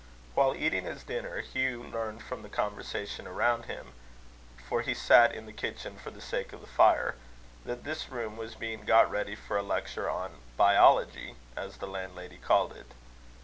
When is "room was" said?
8.09-8.55